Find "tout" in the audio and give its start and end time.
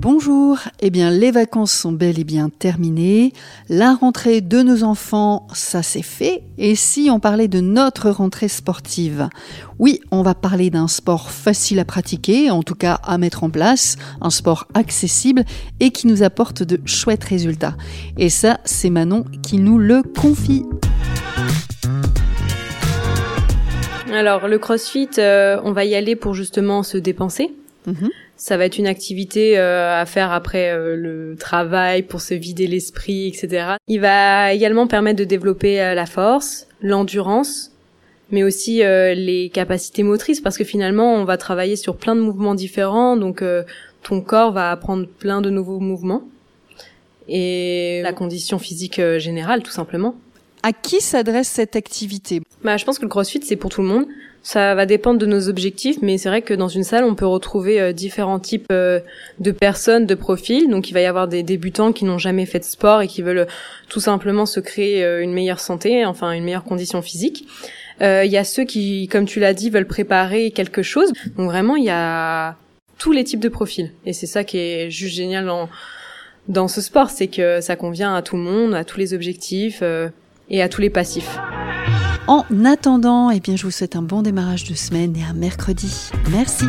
12.62-12.76, 49.62-49.70, 53.70-53.82, 63.88-64.00, 78.22-78.36